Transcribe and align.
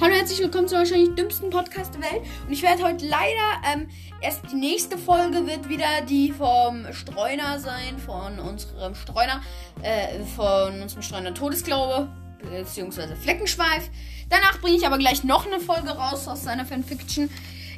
Hallo, 0.00 0.14
herzlich 0.14 0.38
willkommen 0.38 0.66
zum 0.66 0.78
wahrscheinlich 0.78 1.14
dümmsten 1.14 1.50
Podcast 1.50 1.92
der 1.92 2.00
Welt. 2.00 2.22
Und 2.46 2.52
ich 2.54 2.62
werde 2.62 2.82
heute 2.84 3.06
leider 3.06 3.60
ähm, 3.70 3.86
erst 4.22 4.40
die 4.50 4.56
nächste 4.56 4.96
Folge 4.96 5.46
wird 5.46 5.68
wieder 5.68 6.00
die 6.08 6.32
vom 6.32 6.90
Streuner 6.90 7.58
sein, 7.58 7.98
von 7.98 8.38
unserem 8.38 8.94
Streuner, 8.94 9.42
äh, 9.82 10.20
von 10.34 10.80
unserem 10.80 11.02
Streuner 11.02 11.34
Todesglaube, 11.34 12.08
beziehungsweise 12.50 13.14
Fleckenschweif. 13.14 13.90
Danach 14.30 14.58
bringe 14.62 14.78
ich 14.78 14.86
aber 14.86 14.96
gleich 14.96 15.22
noch 15.22 15.44
eine 15.44 15.60
Folge 15.60 15.90
raus 15.90 16.26
aus 16.28 16.44
seiner 16.44 16.64
Fanfiction. 16.64 17.28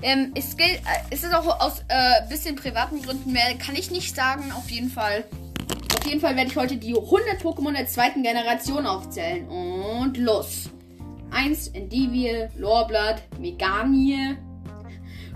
Ähm, 0.00 0.30
es, 0.36 0.57
gilt, 0.57 0.76
äh, 0.76 1.02
es 1.11 1.25
ist 1.25 1.34
auch 1.34 1.58
aus 1.58 1.80
äh, 1.89 2.29
bisschen 2.29 2.54
privaten 2.54 3.02
Gründen 3.02 3.32
mehr, 3.32 3.52
kann 3.58 3.75
ich 3.75 3.90
nicht 3.90 4.14
sagen, 4.14 4.52
auf 4.52 4.70
jeden 4.70 4.90
Fall. 4.90 5.25
Auf 5.98 6.07
jeden 6.07 6.20
Fall 6.20 6.36
werde 6.36 6.50
ich 6.50 6.57
heute 6.57 6.76
die 6.76 6.94
100 6.94 7.43
Pokémon 7.43 7.72
der 7.72 7.89
zweiten 7.89 8.22
Generation 8.22 8.86
aufzählen. 8.86 9.48
Und 9.48 10.16
los! 10.18 10.70
1 11.32 11.68
Endivie, 11.68 12.49
Lorblatt, 12.57 13.22
Meganie, 13.39 14.36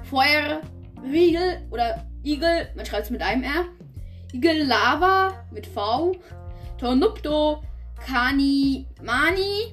Feuerriegel 0.04 1.66
oder 1.70 2.06
Igel, 2.22 2.68
man 2.76 2.86
schreibt 2.86 3.04
es 3.04 3.10
mit 3.10 3.22
einem 3.22 3.42
R. 3.42 3.64
Igel 4.32 4.64
Lava 4.64 5.44
mit 5.50 5.66
V, 5.66 6.12
Tornupto, 6.78 7.62
Kani, 8.04 8.86
Mani, 9.02 9.72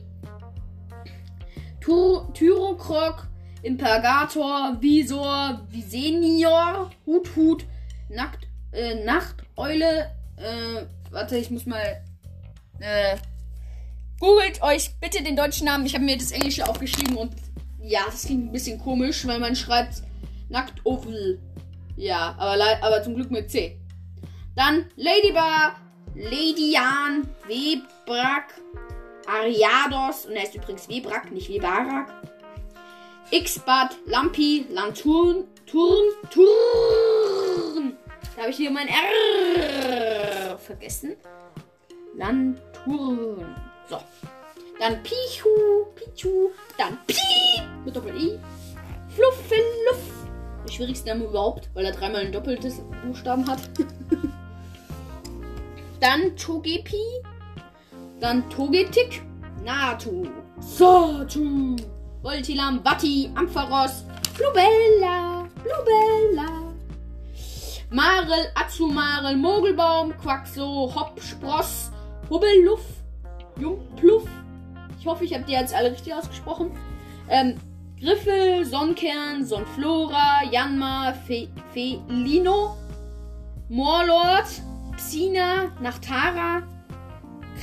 Tyrokrag, 1.81 3.27
Impergator, 3.61 4.77
Visor, 4.79 5.61
Visenior, 5.69 6.91
Hut 7.05 7.35
Hut, 7.35 7.65
Nackt, 8.09 8.47
äh, 8.71 9.03
Nachteule, 9.03 10.11
äh, 10.37 10.85
warte, 11.11 11.37
ich 11.37 11.51
muss 11.51 11.65
mal, 11.65 12.03
äh, 12.79 13.17
Googelt 14.23 14.63
euch 14.63 14.91
bitte 15.01 15.21
den 15.21 15.35
deutschen 15.35 15.65
Namen. 15.65 15.85
Ich 15.85 15.95
habe 15.95 16.05
mir 16.05 16.17
das 16.17 16.31
Englische 16.31 16.65
aufgeschrieben 16.65 17.17
und 17.17 17.33
ja, 17.81 18.05
das 18.05 18.25
klingt 18.25 18.45
ein 18.45 18.51
bisschen 18.53 18.79
komisch, 18.79 19.27
weil 19.27 19.37
man 19.37 19.53
schreibt 19.53 20.01
nackt. 20.47 20.81
Ja, 21.97 22.33
aber, 22.37 22.81
aber 22.81 23.03
zum 23.03 23.15
Glück 23.15 23.31
mit 23.31 23.51
C. 23.51 23.77
Dann 24.55 24.85
Ladybar, 24.95 25.75
Ladyan, 26.15 27.27
Webrak, 27.47 28.53
Ariados, 29.27 30.25
und 30.25 30.37
er 30.37 30.43
ist 30.43 30.55
übrigens 30.55 30.87
Webrak, 30.87 31.29
nicht 31.29 31.49
Webarak. 31.49 32.13
X-Bad, 33.29 33.97
Lampi, 34.05 34.67
Lanturn, 34.69 35.43
Turn, 35.65 36.05
Turn. 36.31 37.97
Da 38.37 38.43
habe 38.43 38.51
ich 38.51 38.55
hier 38.55 38.71
mein 38.71 38.87
R 38.87 40.57
vergessen. 40.59 41.17
Lanturn. 42.15 43.72
So. 43.93 43.99
Dann 44.79 45.03
Pichu, 45.03 45.85
Pichu, 45.93 46.49
dann 46.77 46.97
Pi 47.05 47.61
mit 47.85 47.95
Doppel-I. 47.95 48.39
Fluffeluff. 49.09 50.27
Der 50.65 50.71
schwierigste 50.71 51.09
Name 51.09 51.25
überhaupt, 51.25 51.69
weil 51.75 51.85
er 51.85 51.91
dreimal 51.91 52.21
ein 52.21 52.31
doppeltes 52.31 52.81
Buchstaben 53.05 53.47
hat. 53.47 53.59
dann 55.99 56.35
Togepi. 56.35 57.03
Dann 58.19 58.49
Togetic. 58.49 59.21
Natu. 59.63 60.27
Satu. 60.59 61.75
Voltilam, 62.23 62.83
Vati, 62.83 63.29
Ampharos, 63.35 64.05
Flubella, 64.33 65.47
Flubella. 65.61 66.73
Marel, 67.89 68.49
Azumarel, 68.55 69.35
Mogelbaum, 69.35 70.17
Quaxo, 70.17 70.89
Hopp, 70.95 71.21
Spross, 71.21 71.91
Hubbelluff, 72.29 73.02
Jumpluff. 73.59 74.27
Ich 74.99 75.05
hoffe, 75.05 75.25
ich 75.25 75.33
habe 75.33 75.43
die 75.43 75.53
jetzt 75.53 75.73
alle 75.73 75.91
richtig 75.91 76.13
ausgesprochen. 76.13 76.71
Ähm, 77.29 77.55
Griffel, 77.99 78.65
Sonnenkern, 78.65 79.45
Sonflora, 79.45 80.43
Janma, 80.51 81.13
Fe 81.13 81.47
Felino, 81.73 82.75
Morlord, 83.69 84.47
Psina, 84.97 85.71
Nachtara, 85.81 86.63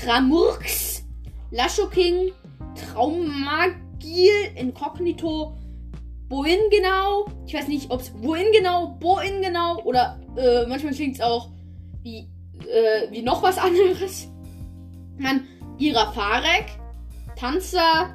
Kramurks, 0.00 1.04
Lashoking, 1.50 2.32
Traumagil, 2.74 4.52
Inkognito, 4.56 5.56
Wohin 6.30 6.60
genau? 6.70 7.26
Ich 7.44 7.54
weiß 7.54 7.66
nicht, 7.66 7.90
ob 7.90 8.02
es 8.02 8.12
wohin 8.22 8.52
genau, 8.52 8.96
wohin 9.00 9.42
genau 9.42 9.82
oder 9.82 10.20
äh, 10.36 10.64
manchmal 10.66 10.94
klingt 10.94 11.16
es 11.16 11.20
auch 11.20 11.48
wie, 12.04 12.28
äh, 12.60 13.10
wie 13.10 13.22
noch 13.22 13.42
was 13.42 13.58
anderes. 13.58 14.28
Dann 15.18 15.48
Girafarek, 15.80 16.78
Panzer, 17.36 18.14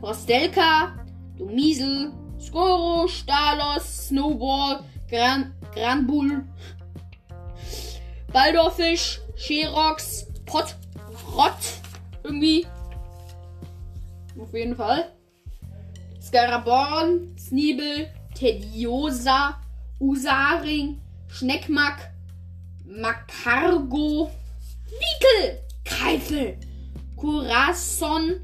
Forstelka, 0.00 0.92
Domiesel, 1.38 2.12
Skoro, 2.40 3.06
Stalos, 3.06 4.08
Snowball, 4.08 4.82
Gran 5.08 5.54
Granbull, 5.72 6.44
Baldorfisch, 8.32 9.20
Sherox, 9.36 10.26
Pot, 10.44 10.74
Rott, 11.36 11.54
irgendwie. 12.24 12.66
Auf 14.36 14.52
jeden 14.52 14.74
Fall. 14.74 15.12
Scaraborn, 16.20 17.36
Sneebel, 17.38 18.08
Tediosa, 18.34 19.60
Usaring, 20.00 21.00
Schneckmack, 21.28 22.12
Macargo, 22.84 24.32
Wickel, 24.90 25.60
Keifel, 25.84 26.58
Corazon, 27.22 28.40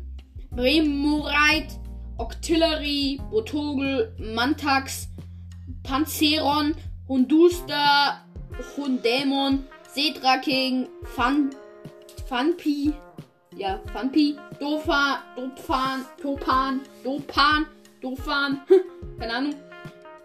Remorite, 0.54 1.80
Octillery, 2.16 3.18
Botogel, 3.28 4.16
Mantax, 4.20 5.08
Panzeron, 5.82 6.76
Hunduster, 7.08 8.20
Hundämon, 8.76 9.64
Seedraking, 9.92 10.86
Fan, 11.02 11.50
Fanpi, 12.28 12.94
ja, 13.56 13.80
Fanpi, 13.92 14.36
Dofan, 14.60 15.18
Dopfan, 15.34 16.06
Topan, 16.22 16.80
Dopan, 17.02 17.66
Dofan, 18.00 18.60
keine 19.18 19.34
Ahnung, 19.34 19.54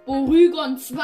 Borygon 0.05 0.77
2, 0.77 0.95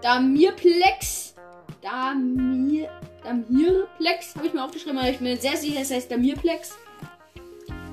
Damirplex, 0.00 1.34
Damir, 1.80 2.88
Damirplex, 3.24 4.34
habe 4.36 4.46
ich 4.46 4.54
mir 4.54 4.64
aufgeschrieben, 4.64 4.98
aber 4.98 5.10
ich 5.10 5.20
mir 5.20 5.36
sehr 5.36 5.56
sicher, 5.56 5.80
es 5.80 5.90
heißt 5.90 6.10
Damirplex. 6.10 6.76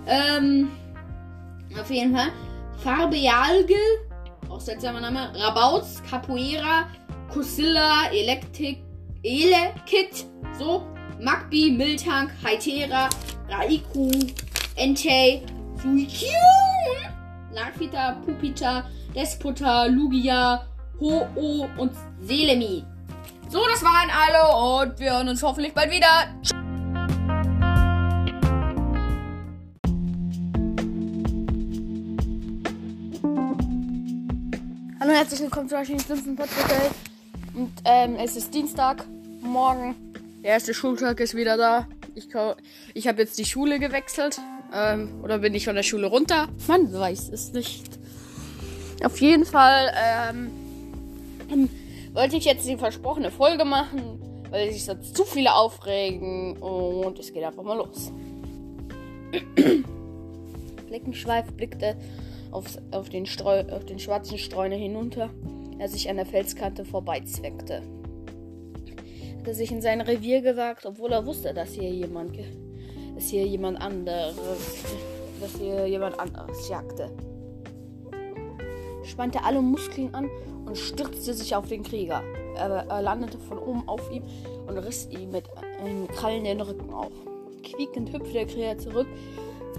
Ähm, 0.07 0.69
auf 1.79 1.89
jeden 1.89 2.15
Fall. 2.15 2.31
Farbealge, 2.83 3.75
auch 4.49 4.61
seltsamer 4.61 5.01
Name, 5.01 5.31
Rabauz, 5.35 6.01
Capoeira, 6.09 6.87
Cosilla, 7.31 8.09
Elektrik, 8.11 8.79
Elekit, 9.23 10.25
so, 10.57 10.85
Magbi, 11.19 11.71
Miltank, 11.71 12.31
Hytera, 12.43 13.09
Raiku, 13.49 14.09
Entei, 14.75 15.41
Suikyun, 15.81 16.31
Larvita, 17.53 18.13
Pupita, 18.25 18.85
Despota, 19.13 19.85
Lugia, 19.85 20.65
Ho-Oh 20.99 21.67
und 21.77 21.91
Selemi. 22.21 22.85
So, 23.51 23.65
das 23.65 23.81
waren 23.81 24.11
alle 24.11 24.91
und 24.91 24.99
wir 24.99 25.11
hören 25.11 25.27
uns 25.27 25.41
hoffentlich 25.41 25.73
bald 25.73 25.89
wieder. 25.89 26.05
Hallo 34.99 35.09
und 35.09 35.17
herzlich 35.17 35.39
willkommen 35.39 35.67
zu 35.67 35.73
wahrscheinlich 35.73 36.05
fünften 36.05 36.35
Podcast. 36.35 36.91
Und 37.55 37.71
ähm, 37.85 38.17
es 38.17 38.35
ist 38.35 38.53
Dienstag, 38.53 39.03
morgen. 39.41 39.95
Der 40.43 40.51
erste 40.51 40.75
Schultag 40.75 41.19
ist 41.19 41.33
wieder 41.33 41.57
da. 41.57 41.87
Ich, 42.13 42.27
ich 42.93 43.07
habe 43.07 43.19
jetzt 43.19 43.39
die 43.39 43.45
Schule 43.45 43.79
gewechselt. 43.79 44.39
Ähm, 44.71 45.23
oder 45.23 45.39
bin 45.39 45.55
ich 45.55 45.65
von 45.65 45.73
der 45.73 45.81
Schule 45.81 46.05
runter? 46.05 46.49
Man 46.67 46.93
weiß 46.93 47.29
es 47.29 47.51
nicht. 47.51 47.97
Auf 49.03 49.19
jeden 49.19 49.45
Fall 49.45 49.91
ähm, 49.97 50.51
wollte 52.13 52.37
ich 52.37 52.45
jetzt 52.45 52.67
die 52.67 52.77
versprochene 52.77 53.31
Folge 53.31 53.65
machen, 53.65 54.19
weil 54.49 54.71
sich 54.71 54.85
sonst 54.85 55.15
zu 55.15 55.23
viele 55.23 55.53
aufregen. 55.53 56.57
Und 56.57 57.19
es 57.19 57.33
geht 57.33 57.43
einfach 57.43 57.63
mal 57.63 57.77
los. 57.77 58.11
Bleckenschweif 60.87 61.51
blickte 61.53 61.95
auf, 62.51 62.65
auf, 62.91 63.09
den 63.09 63.25
Streu, 63.25 63.63
auf 63.71 63.85
den 63.85 63.99
schwarzen 63.99 64.37
Streuner 64.37 64.75
hinunter, 64.75 65.29
er 65.77 65.87
sich 65.87 66.09
an 66.09 66.17
der 66.17 66.25
Felskante 66.25 66.83
vorbeizweckte. 66.83 67.83
Hatte 69.39 69.53
sich 69.53 69.71
in 69.71 69.81
sein 69.81 70.01
Revier 70.01 70.41
gewagt, 70.41 70.85
obwohl 70.85 71.11
er 71.11 71.25
wusste, 71.25 71.53
dass 71.53 71.73
hier 71.73 71.89
jemand, 71.89 72.37
dass 73.15 73.29
hier 73.29 73.45
jemand 73.45 73.79
anderes, 73.81 74.35
dass 75.39 75.55
hier 75.57 75.87
jemand 75.87 76.19
anderes 76.19 76.67
jagte. 76.69 77.11
Spannte 79.09 79.43
alle 79.43 79.61
Muskeln 79.61 80.13
an 80.13 80.29
und 80.65 80.77
stürzte 80.77 81.33
sich 81.33 81.55
auf 81.55 81.67
den 81.67 81.83
Krieger. 81.83 82.23
Er, 82.55 82.85
er 82.87 83.01
landete 83.01 83.39
von 83.39 83.57
oben 83.57 83.87
auf 83.87 84.09
ihm 84.11 84.23
und 84.67 84.77
riss 84.77 85.07
ihm 85.09 85.31
mit 85.31 85.45
einem 85.79 86.07
Krallen 86.07 86.43
den 86.43 86.61
Rücken 86.61 86.93
auf. 86.93 87.11
Quiekend 87.63 88.13
hüpfte 88.13 88.33
der 88.33 88.45
Krieger 88.45 88.77
zurück, 88.77 89.07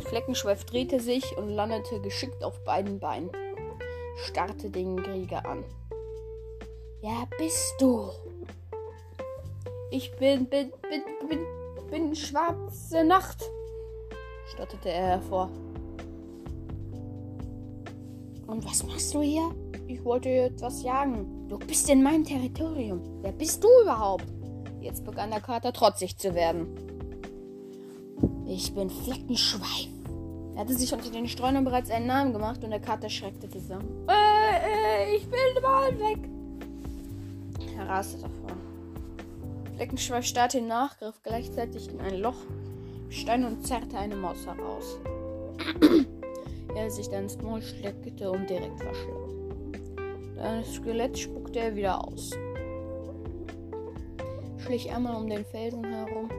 Fleckenschweif 0.01 0.65
drehte 0.65 0.99
sich 1.01 1.37
und 1.37 1.51
landete 1.51 2.01
geschickt 2.01 2.43
auf 2.43 2.59
beiden 2.65 2.99
Beinen. 2.99 3.31
Starrte 4.25 4.71
den 4.71 5.03
Krieger 5.03 5.47
an. 5.47 5.65
Wer 7.01 7.29
bist 7.39 7.75
du? 7.79 8.11
Ich 9.91 10.11
bin, 10.17 10.47
bin, 10.47 10.73
bin, 10.89 11.29
bin, 11.29 11.47
bin 11.91 12.15
schwarze 12.15 13.05
Nacht, 13.05 13.43
stotterte 14.47 14.91
er 14.91 15.07
hervor. 15.07 15.51
Und 18.51 18.65
was 18.65 18.83
machst 18.85 19.15
du 19.15 19.23
hier? 19.23 19.55
Ich 19.87 20.05
wollte 20.05 20.29
etwas 20.29 20.83
jagen. 20.83 21.47
Du 21.49 21.57
bist 21.57 21.89
in 21.89 22.03
meinem 22.03 22.25
Territorium. 22.25 23.01
Wer 23.23 23.31
bist 23.31 23.63
du 23.63 23.69
überhaupt? 23.83 24.25
Jetzt 24.81 25.05
begann 25.05 25.31
der 25.31 25.41
Kater 25.41 25.73
trotzig 25.73 26.19
zu 26.19 26.35
werden. 26.35 26.67
Ich 28.49 28.75
bin 28.75 28.91
Fleckenschweif. 28.91 29.89
Er 30.57 30.63
hatte 30.63 30.75
sich 30.75 30.93
unter 30.93 31.11
den 31.11 31.29
Streunern 31.29 31.65
bereits 31.65 31.93
einen 31.93 32.09
Namen 32.09 32.33
gemacht 32.33 32.65
und 32.65 32.71
der 32.71 32.81
Kater 32.81 33.09
schreckte 33.09 33.49
zusammen. 33.49 33.89
Äh, 34.09 35.13
äh, 35.13 35.17
ich 35.17 35.31
will 35.31 35.63
mal 35.63 35.97
weg. 36.01 36.19
Er 37.79 37.89
raste 37.89 38.19
davon. 38.19 38.59
Fleckenschweif 39.77 40.27
starrte 40.27 40.59
ihn 40.59 40.67
nach, 40.67 40.99
griff 40.99 41.23
gleichzeitig 41.23 41.89
in 41.89 42.01
ein 42.01 42.19
Loch 42.19 42.35
Stein 43.11 43.45
und 43.45 43.65
zerrte 43.65 43.97
eine 43.97 44.17
Maus 44.17 44.45
heraus. 44.45 44.99
Er 46.75 46.91
sich 46.91 47.09
dann 47.09 47.25
ins 47.25 47.39
Maul 47.39 47.63
steckte 47.63 48.31
und 48.31 48.49
direkt 48.49 48.79
verschlang. 48.81 49.75
Das 50.37 50.73
Skelett 50.75 51.19
spuckte 51.19 51.59
er 51.59 51.77
wieder 51.77 52.07
aus. 52.07 52.31
Schlich 54.59 54.91
einmal 54.91 55.17
um 55.17 55.29
den 55.29 55.45
Felsen 55.45 55.85
herum 55.85 56.31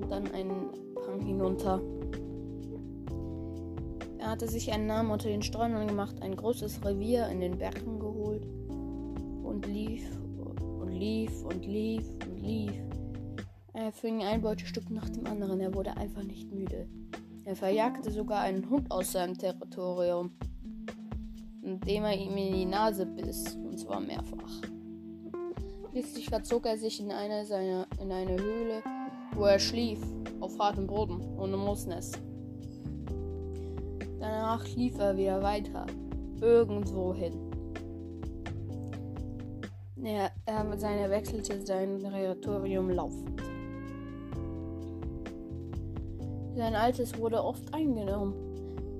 und 0.00 0.10
dann 0.10 0.30
einen 0.32 0.70
Hang 1.06 1.20
hinunter. 1.20 1.80
Er 4.18 4.30
hatte 4.30 4.46
sich 4.46 4.70
einen 4.72 4.86
Namen 4.86 5.10
unter 5.10 5.28
den 5.28 5.42
Streunern 5.42 5.88
gemacht, 5.88 6.22
ein 6.22 6.36
großes 6.36 6.84
Revier 6.84 7.26
in 7.28 7.40
den 7.40 7.58
Bergen 7.58 7.98
geholt 7.98 8.46
und 9.42 9.66
lief 9.66 10.04
und 10.80 10.92
lief 10.92 11.42
und 11.42 11.66
lief 11.66 12.08
und 12.24 12.40
lief. 12.40 12.72
Er 13.72 13.90
fing 13.90 14.22
ein 14.22 14.42
Beutestück 14.42 14.88
nach 14.90 15.08
dem 15.08 15.26
anderen. 15.26 15.58
Er 15.60 15.74
wurde 15.74 15.96
einfach 15.96 16.22
nicht 16.22 16.52
müde. 16.52 16.86
Er 17.44 17.56
verjagte 17.56 18.10
sogar 18.10 18.40
einen 18.40 18.68
Hund 18.70 18.90
aus 18.90 19.12
seinem 19.12 19.36
Territorium, 19.36 20.30
indem 21.62 22.04
er 22.04 22.16
ihm 22.16 22.36
in 22.36 22.54
die 22.54 22.64
Nase 22.64 23.04
biss, 23.04 23.56
und 23.56 23.78
zwar 23.78 24.00
mehrfach. 24.00 24.62
Schließlich 25.90 26.28
verzog 26.28 26.66
er 26.66 26.78
sich 26.78 27.00
in 27.00 27.10
eine, 27.10 27.44
seiner, 27.44 27.86
in 28.00 28.12
eine 28.12 28.40
Höhle, 28.40 28.82
wo 29.34 29.44
er 29.44 29.58
schlief, 29.58 29.98
auf 30.40 30.56
hartem 30.58 30.86
Boden, 30.86 31.20
ohne 31.36 31.56
Moosnest. 31.56 32.20
Danach 34.20 34.64
lief 34.76 34.96
er 34.98 35.16
wieder 35.16 35.42
weiter, 35.42 35.86
irgendwo 36.40 37.12
hin. 37.12 37.34
Er, 40.04 40.30
er, 40.46 40.78
seine 40.78 41.10
wechselte 41.10 41.64
sein 41.64 41.98
Territorium 41.98 42.90
laufend. 42.90 43.41
Sein 46.56 46.74
altes 46.74 47.16
wurde 47.18 47.42
oft 47.42 47.62
eingenommen. 47.72 48.34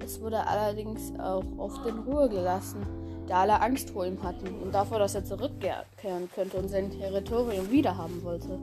Es 0.04 0.20
wurde 0.20 0.46
allerdings 0.46 1.12
auch 1.18 1.44
oft 1.58 1.86
in 1.86 1.98
Ruhe 2.00 2.28
gelassen, 2.28 2.86
da 3.28 3.42
alle 3.42 3.60
Angst 3.60 3.90
vor 3.90 4.06
ihm 4.06 4.22
hatten 4.22 4.48
und 4.62 4.74
davor, 4.74 4.98
dass 4.98 5.14
er 5.14 5.24
zurückkehren 5.24 6.28
könnte 6.34 6.56
und 6.56 6.68
sein 6.68 6.90
Territorium 6.90 7.70
wiederhaben 7.70 8.22
wollte. 8.24 8.58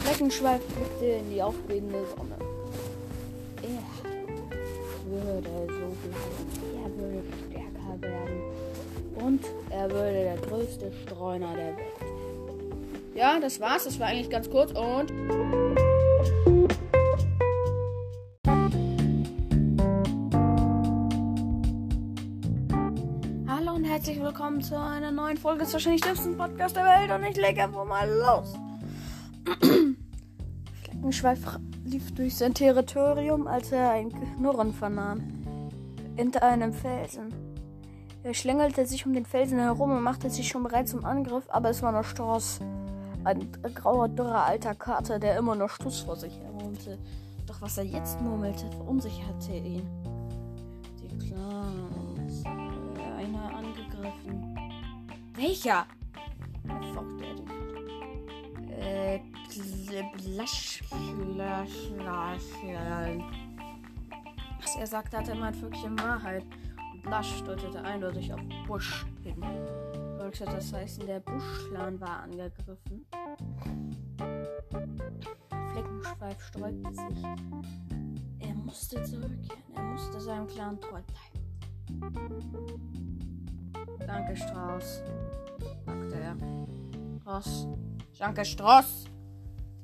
Fleckenschweif 0.00 0.62
blickte 0.66 1.06
in 1.06 1.30
die 1.30 1.42
aufgehende 1.42 1.98
Sonne. 2.16 2.36
Er 3.62 5.10
würde 5.10 5.48
so 5.66 5.88
bleiben. 6.02 6.84
Er 6.84 7.02
würde 7.02 7.22
stärker 7.48 8.02
werden. 8.02 8.42
Und 9.16 9.44
er 9.70 9.90
würde 9.90 10.12
der 10.12 10.36
größte 10.36 10.92
Streuner 11.02 11.54
der 11.54 11.76
Welt. 11.76 11.86
Ja, 13.14 13.40
das 13.40 13.58
war's. 13.60 13.84
Das 13.84 13.98
war 13.98 14.08
eigentlich 14.08 14.30
ganz 14.30 14.50
kurz 14.50 14.70
und. 14.72 15.10
Herzlich 23.96 24.20
willkommen 24.20 24.60
zu 24.60 24.78
einer 24.78 25.10
neuen 25.10 25.38
Folge 25.38 25.60
des 25.60 25.72
wahrscheinlich 25.72 26.02
dümmsten 26.02 26.36
Podcast 26.36 26.76
der 26.76 26.84
Welt 26.84 27.10
und 27.10 27.24
ich 27.24 27.36
lege 27.38 27.64
einfach 27.64 27.86
mal 27.86 28.06
los. 28.06 28.52
Fleckenschweif 30.82 31.58
lief 31.82 32.14
durch 32.14 32.36
sein 32.36 32.52
Territorium, 32.52 33.46
als 33.46 33.72
er 33.72 33.92
ein 33.92 34.12
Knurren 34.12 34.74
vernahm. 34.74 35.22
Hinter 36.14 36.42
einem 36.42 36.74
Felsen. 36.74 37.32
Er 38.22 38.34
schlängelte 38.34 38.84
sich 38.84 39.06
um 39.06 39.14
den 39.14 39.24
Felsen 39.24 39.60
herum 39.60 39.92
und 39.92 40.02
machte 40.02 40.28
sich 40.28 40.46
schon 40.46 40.64
bereit 40.64 40.90
zum 40.90 41.02
Angriff, 41.06 41.44
aber 41.48 41.70
es 41.70 41.80
war 41.80 41.92
nur 41.92 42.04
Stoss. 42.04 42.60
Ein 43.24 43.50
grauer, 43.74 44.10
dürrer 44.10 44.44
alter 44.44 44.74
Kater, 44.74 45.18
der 45.18 45.38
immer 45.38 45.54
noch 45.54 45.70
Stuss 45.70 46.00
vor 46.00 46.16
sich 46.16 46.38
hermurmelte. 46.38 46.98
Doch 47.46 47.62
was 47.62 47.78
er 47.78 47.84
jetzt 47.84 48.20
murmelte, 48.20 48.70
verunsicherte 48.72 49.52
ihn. 49.52 49.88
Angegriffen. 54.06 54.56
Welcher? 55.34 55.86
Folgte 56.94 57.24
er 57.24 57.34
den 57.34 57.46
äh, 58.78 59.20
Was 64.60 64.76
er 64.76 64.86
sagte, 64.86 65.18
hatte 65.18 65.32
immer 65.32 65.54
wirklich 65.60 65.84
in 65.84 65.98
Wahrheit. 65.98 66.44
Und 66.92 67.02
Blasch 67.02 67.42
deutete 67.44 67.82
eindeutig 67.82 68.32
auf 68.32 68.40
Busch 68.66 69.06
hin. 69.22 69.42
Das 70.44 70.72
heißen, 70.72 71.06
der 71.06 71.20
Buschclan 71.20 72.00
war 72.00 72.24
angegriffen. 72.24 73.06
Fleckenschweif 75.72 76.42
sträubte 76.42 76.94
sich. 76.94 77.24
Er 78.40 78.54
musste 78.54 79.02
zurückkehren. 79.04 79.62
Er 79.76 79.82
musste 79.82 80.20
seinem 80.20 80.48
Clan 80.48 80.80
treu 80.80 81.00
bleiben. 81.02 81.46
Danke, 84.06 84.36
Strauß, 84.36 85.02
sagte 85.84 86.14
er. 86.14 86.36
Ross. 87.26 87.66
Danke, 88.18 88.44
Stross, 88.44 89.04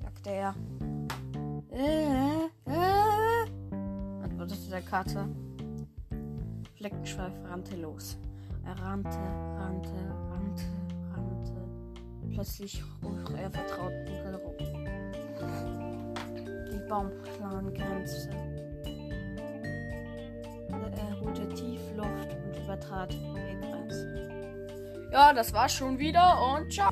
sagte 0.01 0.31
er. 0.31 0.55
Äh, 1.73 2.47
äh, 2.67 4.23
antwortete 4.23 4.71
der 4.71 4.83
Kater. 4.83 5.29
Fleckenschweif 6.77 7.33
rannte 7.49 7.77
los. 7.77 8.17
Er 8.65 8.79
rannte, 8.81 9.09
rannte, 9.09 9.91
rannte, 10.31 10.65
rannte. 11.15 11.53
Plötzlich 12.31 12.83
roch 13.03 13.31
er 13.37 13.51
vertraut 13.51 13.93
dunkel 14.07 14.35
rum. 14.37 14.55
Die 16.71 16.89
Baumklangengrenze. 16.89 18.31
Er 20.97 21.21
holte 21.21 21.49
tief 21.49 21.81
Luft 21.97 22.37
und 22.45 22.65
übertrat. 22.65 23.15
Ja, 25.11 25.33
das 25.33 25.53
war's 25.53 25.75
schon 25.75 25.99
wieder 25.99 26.41
und 26.41 26.73
ciao. 26.73 26.91